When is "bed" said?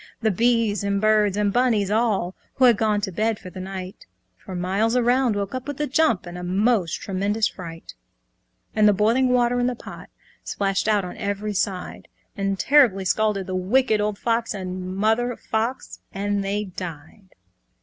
3.11-3.37